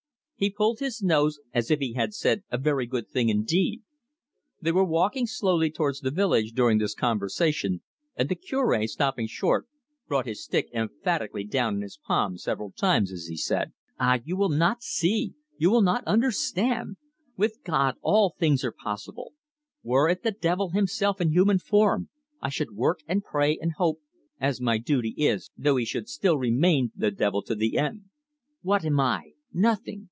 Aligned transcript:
He 0.41 0.49
pulled 0.49 0.79
his 0.79 1.03
nose, 1.03 1.39
as 1.53 1.69
if 1.69 1.77
he 1.77 1.93
had 1.93 2.15
said 2.15 2.41
a 2.49 2.57
very 2.57 2.87
good 2.87 3.07
thing 3.07 3.29
indeed. 3.29 3.83
They 4.59 4.71
were 4.71 4.83
walking 4.83 5.27
slowly 5.27 5.69
towards 5.69 5.99
the 5.99 6.09
village 6.09 6.53
during 6.53 6.79
this 6.79 6.95
conversation, 6.95 7.83
and 8.15 8.27
the 8.27 8.33
Cure, 8.33 8.87
stopping 8.87 9.27
short, 9.27 9.67
brought 10.07 10.25
his 10.25 10.43
stick 10.43 10.67
emphatically 10.73 11.43
down 11.43 11.75
in 11.75 11.81
his 11.83 11.95
palm 12.03 12.39
several 12.39 12.71
times, 12.71 13.11
as 13.11 13.27
he 13.27 13.37
said: 13.37 13.73
"Ah, 13.99 14.17
you 14.25 14.35
will 14.35 14.49
not 14.49 14.81
see! 14.81 15.35
You 15.59 15.69
will 15.69 15.83
not 15.83 16.03
understand. 16.05 16.97
With 17.37 17.63
God 17.63 17.97
all 18.01 18.31
things 18.39 18.63
are 18.63 18.71
possible. 18.71 19.33
Were 19.83 20.09
it 20.09 20.23
the 20.23 20.31
devil 20.31 20.69
himself 20.71 21.21
in 21.21 21.29
human 21.29 21.59
form, 21.59 22.09
I 22.41 22.49
should 22.49 22.71
work 22.75 23.01
and 23.07 23.23
pray 23.23 23.59
and 23.61 23.73
hope, 23.77 23.99
as 24.39 24.59
my 24.59 24.79
duty 24.79 25.13
is, 25.17 25.51
though 25.55 25.75
he 25.75 25.85
should 25.85 26.09
still 26.09 26.39
remain 26.39 26.91
the 26.95 27.11
devil 27.11 27.43
to 27.43 27.53
the 27.53 27.77
end. 27.77 28.05
What 28.63 28.83
am 28.83 28.99
I? 28.99 29.33
Nothing. 29.53 29.99